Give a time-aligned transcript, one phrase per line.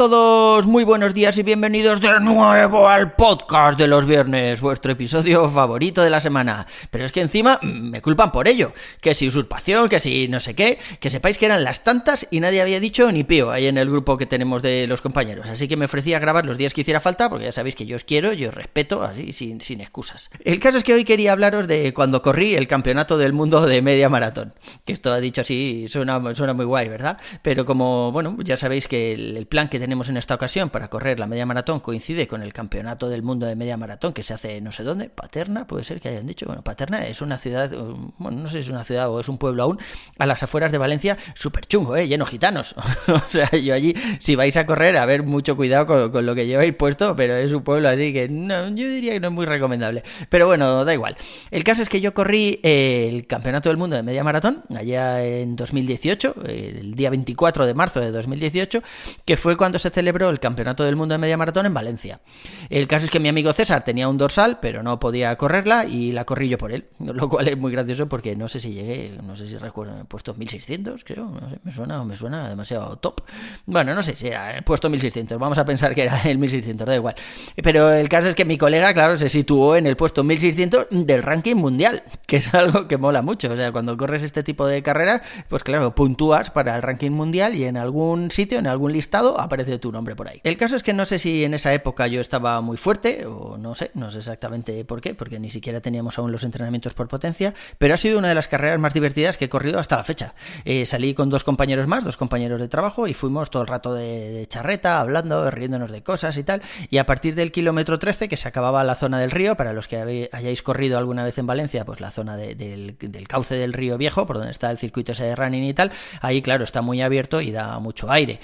[0.00, 5.46] todos, muy buenos días y bienvenidos de nuevo al podcast de los viernes, vuestro episodio
[5.50, 6.66] favorito de la semana.
[6.90, 10.54] Pero es que encima me culpan por ello, que si usurpación, que si no sé
[10.54, 13.76] qué, que sepáis que eran las tantas y nadie había dicho ni pío ahí en
[13.76, 15.46] el grupo que tenemos de los compañeros.
[15.50, 17.84] Así que me ofrecí a grabar los días que hiciera falta, porque ya sabéis que
[17.84, 20.30] yo os quiero, yo os respeto, así sin, sin excusas.
[20.42, 23.82] El caso es que hoy quería hablaros de cuando corrí el campeonato del mundo de
[23.82, 24.54] media maratón.
[24.86, 27.18] Que esto ha dicho así, suena, suena muy guay, ¿verdad?
[27.42, 31.18] Pero como bueno, ya sabéis que el, plan que tenemos en esta ocasión para correr
[31.18, 34.60] la media maratón coincide con el campeonato del mundo de media maratón que se hace
[34.60, 37.70] no sé dónde, Paterna, puede ser que hayan dicho, bueno, Paterna es una ciudad,
[38.18, 39.78] bueno, no sé si es una ciudad o es un pueblo aún,
[40.18, 42.06] a las afueras de Valencia, súper chungo, ¿eh?
[42.06, 42.76] lleno gitanos.
[43.08, 46.46] o sea, yo allí, si vais a correr, a ver, mucho cuidado con, lo que
[46.46, 49.46] lleváis puesto, pero es un pueblo así que no, yo diría que no es muy
[49.46, 50.04] recomendable.
[50.28, 51.16] Pero bueno, da igual.
[51.50, 55.24] El caso es que yo corrí eh, el campeonato del mundo de media maratón allá
[55.24, 58.82] en 2018, el día 24 de marzo de 2018,
[59.24, 62.20] que fue cuando se celebró el Campeonato del Mundo de Media Maratón en Valencia.
[62.68, 66.12] El caso es que mi amigo César tenía un dorsal, pero no podía correrla y
[66.12, 69.18] la corrí yo por él, lo cual es muy gracioso porque no sé si llegué,
[69.22, 72.96] no sé si recuerdo, he puesto 1600, creo, no sé, me suena, me suena demasiado
[72.96, 73.22] top.
[73.66, 76.86] Bueno, no sé si era, he puesto 1600, vamos a pensar que era el 1600,
[76.86, 77.14] da igual.
[77.62, 81.22] Pero el caso es que mi colega, claro, se situó en el puesto 1600 del
[81.22, 84.82] ranking mundial, que es algo que mola mucho, o sea, cuando corres este tipo de
[84.82, 89.40] carreras, pues claro, puntúas para el ranking mundial y en algún sitio, en algún listado,
[89.40, 90.40] aparece tu nombre por ahí.
[90.44, 93.56] El caso es que no sé si en esa época yo estaba muy fuerte, o
[93.58, 97.08] no sé, no sé exactamente por qué, porque ni siquiera teníamos aún los entrenamientos por
[97.08, 100.04] potencia, pero ha sido una de las carreras más divertidas que he corrido hasta la
[100.04, 100.34] fecha.
[100.64, 103.94] Eh, salí con dos compañeros más, dos compañeros de trabajo, y fuimos todo el rato
[103.94, 108.36] de, charreta, hablando, riéndonos de cosas y tal, y a partir del kilómetro 13, que
[108.36, 111.84] se acababa la zona del río, para los que hayáis corrido alguna vez en Valencia,
[111.84, 115.24] pues la zona del, del, cauce del río viejo, por donde está el circuito ese
[115.24, 118.40] de running y tal, ahí claro, está muy abierto y da mucho aire.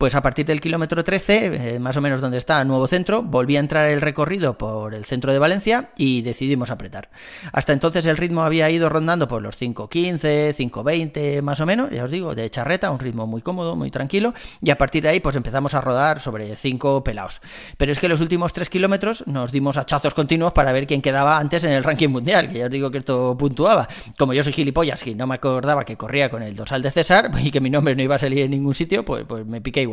[0.00, 3.58] Pues a partir del kilómetro 13, eh, más o menos donde está Nuevo Centro, volví
[3.58, 7.10] a entrar el recorrido por el centro de Valencia y decidimos apretar.
[7.52, 12.04] Hasta entonces el ritmo había ido rondando por los 5.15, 5.20 más o menos, ya
[12.04, 15.20] os digo, de charreta, un ritmo muy cómodo, muy tranquilo, y a partir de ahí
[15.20, 17.42] pues empezamos a rodar sobre 5 pelados.
[17.76, 21.36] Pero es que los últimos 3 kilómetros nos dimos hachazos continuos para ver quién quedaba
[21.36, 23.86] antes en el ranking mundial, que ya os digo que esto puntuaba.
[24.16, 27.30] Como yo soy gilipollas y no me acordaba que corría con el dorsal de César
[27.44, 29.82] y que mi nombre no iba a salir en ningún sitio, pues, pues me piqué
[29.82, 29.89] igual.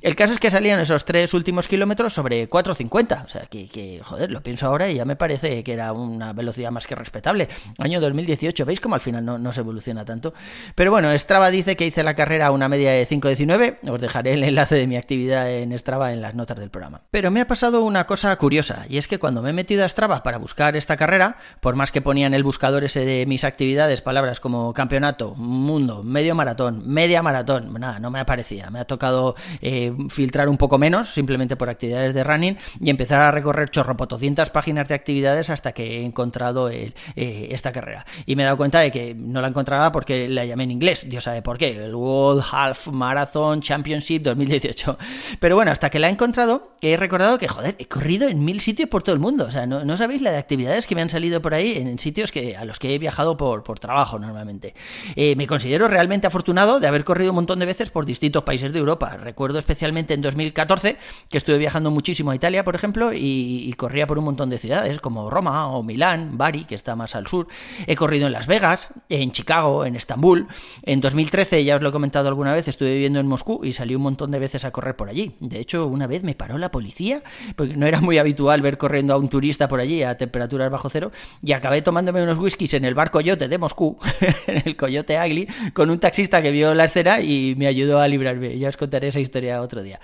[0.00, 3.24] El caso es que salían esos tres últimos kilómetros sobre 4.50.
[3.24, 6.70] O sea, que, joder, lo pienso ahora y ya me parece que era una velocidad
[6.70, 7.48] más que respetable.
[7.78, 10.34] Año 2018, ¿veis cómo al final no, se evoluciona tanto?
[10.74, 13.90] Pero bueno, Strava dice que hice la carrera a una media de 5.19.
[13.90, 17.02] Os dejaré el enlace de mi actividad en Strava en las notas del programa.
[17.10, 19.88] Pero me ha pasado una cosa curiosa, y es que cuando me he metido a
[19.88, 23.44] Strava para buscar esta carrera, por más que ponía en el buscador ese de mis
[23.44, 28.70] actividades palabras como campeonato, mundo, medio maratón, media maratón, nada, no me aparecía.
[28.70, 33.22] Me ha tocado eh, filtrar un poco menos, simplemente por actividades de running, y empezar
[33.22, 38.04] a recorrer chorropotocientas páginas de actividades hasta que he encontrado eh, esta carrera.
[38.26, 41.06] Y me he dado cuenta de que no la encontraba porque la llamé en inglés,
[41.08, 44.98] Dios sabe por qué, el World Half Marathon Championship 2018.
[45.38, 48.60] Pero bueno, hasta que la he encontrado, he recordado que, joder, he corrido en mil
[48.60, 49.46] sitios por todo el mundo.
[49.46, 52.30] O sea, no, sabéis la de actividades que me han salido por ahí en sitios
[52.30, 54.74] que, a los que he viajado por, por trabajo normalmente.
[55.16, 58.72] Eh, me considero realmente afortunado de haber corrido un montón de veces por distintos países
[58.72, 59.16] de Europa.
[59.24, 60.98] Recuerdo especialmente en 2014
[61.30, 65.00] que estuve viajando muchísimo a Italia, por ejemplo, y, corría por un montón de ciudades
[65.00, 67.48] como Roma o Milán, Bari, que está más al sur.
[67.86, 70.46] He corrido en Las Vegas, en Chicago, en Estambul.
[70.82, 73.94] En 2013, ya os lo he comentado alguna vez, estuve viviendo en Moscú y salí
[73.94, 75.34] un montón de veces a correr por allí.
[75.40, 77.22] De hecho, una vez me paró la policía,
[77.56, 80.90] porque no era muy habitual ver corriendo a un turista por allí a temperaturas bajo
[80.90, 81.10] cero,
[81.42, 83.98] y acabé tomándome unos whiskies en el bar Coyote de Moscú,
[84.46, 88.08] en el Coyote Agli, con un taxista que vio la escena y me ayudó a
[88.08, 88.58] librarme.
[88.58, 90.00] Ya os contaré esa historia otro día.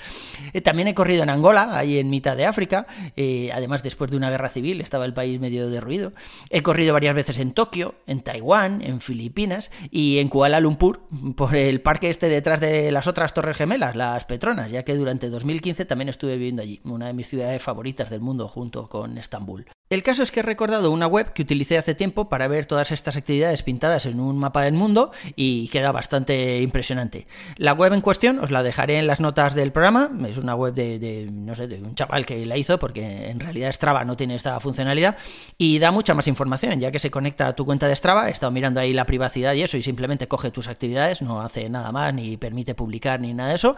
[0.53, 2.87] Eh, también he corrido en Angola, ahí en mitad de África,
[3.17, 6.13] eh, además después de una guerra civil estaba el país medio derruido.
[6.51, 11.01] He corrido varias veces en Tokio, en Taiwán, en Filipinas y en Kuala Lumpur,
[11.37, 15.29] por el parque este detrás de las otras Torres Gemelas, las Petronas, ya que durante
[15.31, 19.67] 2015 también estuve viviendo allí, una de mis ciudades favoritas del mundo junto con Estambul.
[19.91, 22.93] El caso es que he recordado una web que utilicé hace tiempo para ver todas
[22.93, 27.27] estas actividades pintadas en un mapa del mundo y queda bastante impresionante.
[27.57, 30.11] La web en cuestión os la dejaré dejaré en las notas del programa.
[30.29, 33.73] Es una web de, no sé, de un chaval que la hizo, porque en realidad
[33.73, 35.17] Strava no tiene esta funcionalidad.
[35.59, 38.29] Y da mucha más información, ya que se conecta a tu cuenta de Strava.
[38.29, 41.69] He estado mirando ahí la privacidad y eso, y simplemente coge tus actividades, no hace
[41.69, 43.77] nada más, ni permite publicar, ni nada de eso.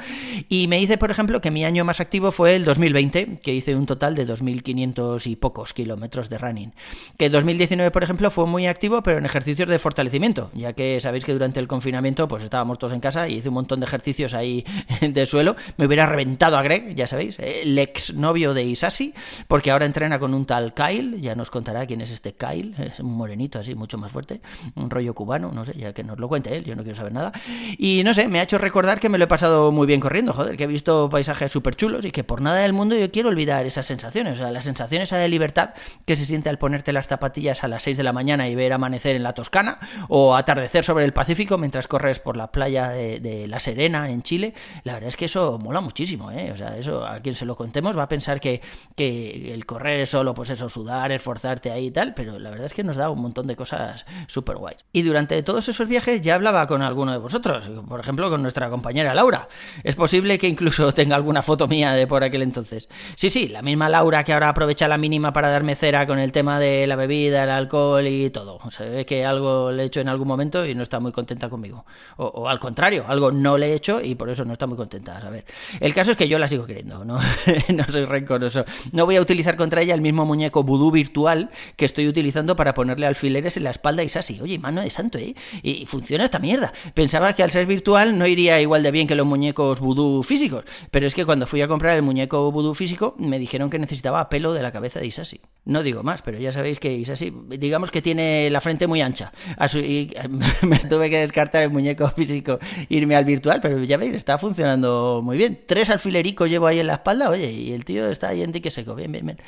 [0.49, 3.76] Y me dice, por ejemplo, que mi año más activo fue el 2020, que hice
[3.76, 6.73] un total de 2.500 y pocos kilómetros de running.
[7.19, 11.25] Que 2019, por ejemplo, fue muy activo, pero en ejercicios de fortalecimiento, ya que sabéis
[11.25, 14.35] que durante el confinamiento pues estábamos todos en casa y hice un montón de ejercicios
[14.35, 14.64] ahí
[15.12, 15.56] de suelo.
[15.76, 19.14] Me hubiera reventado a Greg, ya sabéis, el ex novio de Isasi,
[19.49, 23.00] porque ahora entrena con un tal Kyle, ya nos contará quién es este Kyle, es
[23.00, 24.40] un morenito así, mucho más fuerte,
[24.75, 27.12] un rollo cubano, no sé, ya que nos lo cuente él, yo no quiero saber
[27.12, 27.32] nada.
[27.78, 30.32] Y no sé, me ha hecho recordar que me lo he pasado muy bien corriendo,
[30.32, 33.28] joder, que he visto paisajes súper chulos y que por nada del mundo yo quiero
[33.28, 35.70] olvidar esas sensaciones, o sea, la sensación esa de libertad
[36.06, 38.72] que se siente al ponerte las zapatillas a las 6 de la mañana y ver
[38.72, 39.78] amanecer en la Toscana
[40.08, 44.54] o atardecer sobre el Pacífico mientras corres por la playa de, La Serena en Chile,
[44.84, 46.50] la verdad es que eso mola muchísimo, ¿eh?
[46.53, 48.61] O sea, eso a quien se lo contemos va a pensar que,
[48.97, 52.67] que el correr es solo, pues eso, sudar, esforzarte ahí y tal, pero la verdad
[52.67, 54.85] es que nos da un montón de cosas súper guays.
[54.93, 58.71] Y durante todos esos viajes ya hablaba con alguno de vosotros, por ejemplo con nuestra
[58.71, 59.49] compañera Laura.
[59.85, 62.88] Es posible que incluso tenga alguna foto mía de por aquel entonces.
[63.17, 66.33] Sí, sí, la misma Laura que ahora aprovecha la mínima para darme cera con el
[66.33, 68.59] tema de la bebida, el alcohol y todo.
[68.71, 71.49] Se ve que algo le he hecho en algún momento y no está muy contenta
[71.49, 71.85] conmigo.
[72.17, 74.81] O, al contrario, algo no le he hecho y por eso no está muy contenta.
[74.82, 75.44] A ver.
[75.81, 77.19] El caso es que yo la sigo queriendo, no,
[77.69, 78.64] no soy rencoroso.
[78.93, 82.75] No voy a utilizar contra ella el mismo muñeco vudú virtual que estoy utilizando para
[82.75, 84.08] ponerle alfileres en la espalda y.
[84.40, 85.34] Oye, mano de santo, ¿eh?
[85.62, 86.73] Y funciona esta mierda.
[86.94, 90.64] Pensaba que al ser virtual no iría igual de bien que los muñecos vudú físicos,
[90.90, 94.28] pero es que cuando fui a comprar el muñeco vudú físico me dijeron que necesitaba
[94.28, 95.40] pelo de la cabeza de Isasi.
[95.64, 99.32] No digo más, pero ya sabéis que Isasi, digamos que tiene la frente muy ancha.
[99.75, 100.11] Y
[100.62, 102.58] me tuve que descartar el muñeco físico,
[102.88, 105.61] irme al virtual, pero ya veis, está funcionando muy bien.
[105.67, 108.71] Tres alfilericos llevo ahí en la espalda, oye, y el tío está ahí en dique
[108.71, 108.95] seco.
[108.95, 109.39] Bien, bien, bien.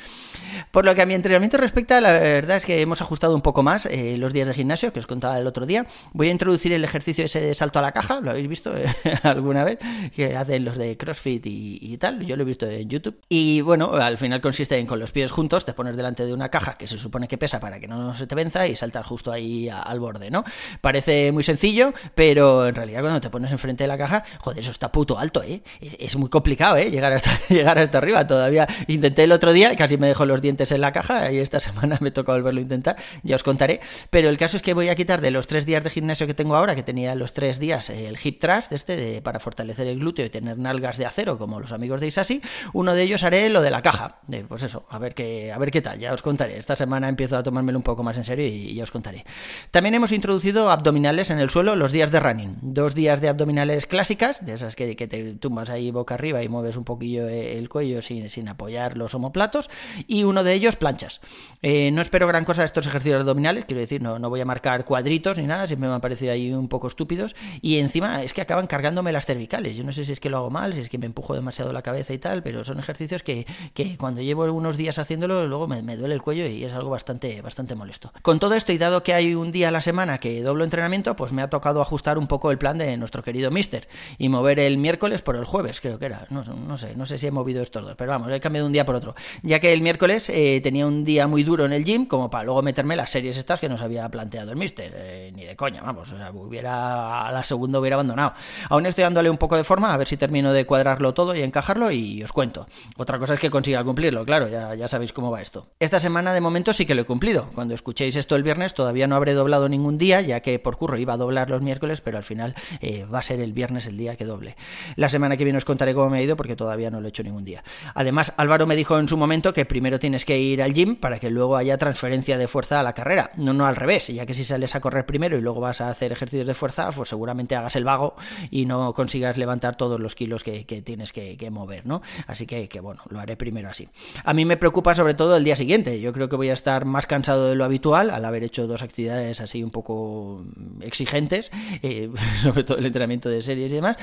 [0.71, 3.63] Por lo que a mi entrenamiento respecta, la verdad es que hemos ajustado un poco
[3.63, 5.85] más eh, los días de gimnasio, que os contaba el otro día.
[6.13, 8.73] Voy a introducir el ejercicio ese de salto a la caja, ¿lo habéis visto
[9.23, 9.79] alguna vez?
[10.15, 13.19] Que hacen los de CrossFit y, tal, yo lo he visto en YouTube.
[13.29, 16.49] Y bueno, al final consiste en con los pies juntos, te pones delante de una
[16.49, 19.31] caja que se supone que pesa para que no se te venza y saltar justo
[19.31, 20.43] ahí al borde, ¿no?
[20.81, 24.71] Parece muy sencillo, pero en realidad cuando te pones enfrente de la caja, joder, eso
[24.71, 25.61] está puto alto, ¿eh?
[25.99, 26.89] Es muy complicado, ¿eh?
[26.89, 28.27] Llegar hasta, llegar hasta arriba.
[28.27, 31.59] Todavía intenté el otro día casi me dejó los dientes en la caja y esta
[31.59, 33.79] semana me toca volverlo a intentar, ya os contaré.
[34.09, 36.33] Pero el caso es que voy a quitar de los tres días de gimnasio que
[36.33, 39.99] tengo ahora, que tenía los tres días el hip thrust este de, para fortalecer el
[39.99, 42.41] glúteo y tener nalgas de acero como los amigos de Isasi,
[42.73, 44.19] uno de ellos haré lo de la caja.
[44.47, 46.57] pues eso, a ver qué, a ver qué tal, ya os contaré.
[46.57, 49.25] Esta semana empiezo a tomármelo un poco más en serio y, ya os contaré.
[49.71, 52.57] También hemos introducido abdominales en el suelo los días de running.
[52.61, 56.77] Dos días de abdominales clásicas, de esas que te tumbas ahí boca arriba y mueves
[56.77, 59.69] un poquillo el cuello sin, sin apoyar los homoplatos,
[60.07, 61.21] y uno de ellos planchas.
[61.61, 64.45] Eh, no espero gran cosa de estos ejercicios abdominales, quiero decir, no, no voy a
[64.45, 68.33] marcar cuadritos ni nada, siempre me han parecido ahí un poco estúpidos, y encima es
[68.33, 69.75] que acaban cargándome las cervicales.
[69.75, 71.73] Yo no sé si es que lo hago mal, si es que me empujo demasiado
[71.73, 75.67] la cabeza y tal, pero son ejercicios que, que cuando llevo unos días haciéndolo, luego
[75.67, 78.11] me, me, duele el cuello y es algo bastante, bastante molesto.
[78.21, 81.15] Con todo esto, y dado que hay un día a la semana que doblo entrenamiento,
[81.15, 83.87] pues me ha tocado ajustar un poco el plan de nuestro querido Mister
[84.17, 86.27] y mover el miércoles por el jueves, creo que era.
[86.29, 88.73] No, no sé, no sé si he movido estos dos, pero vamos, he cambiado un
[88.73, 89.15] día por otro.
[89.43, 92.43] Ya que el miércoles eh, tenía un día muy duro en el gym, como para
[92.43, 94.91] luego meterme las series estas que nos había planteado el Mister.
[94.95, 98.33] Eh, ni de coña, vamos, o sea, hubiera a la segunda hubiera abandonado.
[98.69, 101.41] Aún estoy dándole un poco de forma, a ver si termino de cuadrarlo todo y
[101.41, 102.67] encajarlo y os cuento.
[102.97, 105.67] Otra cosa es que consiga cumplirlo, claro, ya, ya sabéis cómo va esto.
[105.79, 107.49] Esta semana de momento sí que lo he cumplido.
[107.53, 110.97] Cuando escuchéis esto el viernes todavía no habré doblado ningún día, ya que por curro
[110.97, 113.97] iba a doblar los miércoles, pero al final eh, va a ser el viernes el
[113.97, 114.55] día que doble.
[114.95, 117.09] La semana que viene os contaré cómo me ha ido porque todavía no lo he
[117.09, 117.63] hecho ningún día.
[117.93, 121.19] Además, Álvaro me dijo en su momento que primero tienes que ir al gym para
[121.19, 123.31] que luego haya transferencia de fuerza a la carrera.
[123.37, 125.89] No, no al revés, ya que si sales a correr primero y luego vas a
[125.89, 128.15] hacer ejercicios de fuerza, pues seguramente hagas el vago
[128.51, 132.01] y no consigas levantar todos los kilos que, tienes que, mover, ¿no?
[132.27, 133.87] Así que, que bueno, lo haré primero así.
[134.23, 135.99] A mí me preocupa sobre todo el día siguiente.
[135.99, 138.81] Yo creo que voy a estar más cansado de lo habitual al haber hecho dos
[138.81, 140.43] actividades así un poco
[140.81, 141.51] exigentes,
[141.81, 142.09] eh,
[142.41, 143.97] sobre todo el entrenamiento de series y demás.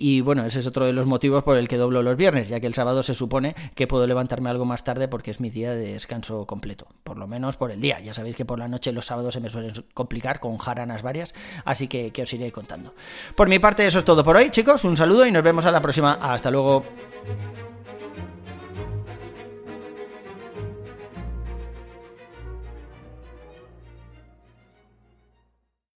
[0.00, 2.60] Y, bueno, ese es otro de los motivos por el que doblo los viernes, ya
[2.60, 5.74] que el sábado se supone que puedo levantarme algo más tarde porque es mi día
[5.74, 8.00] de descanso completo, por lo menos por el día.
[8.00, 11.34] Ya sabéis que por la noche los sábados se me suelen complicar con jaranas varias,
[11.64, 12.94] así que, que os iré contando.
[13.34, 14.84] Por mi parte, eso es todo por hoy, chicos.
[14.84, 16.14] Un saludo y nos vemos a la próxima.
[16.14, 16.84] Hasta luego.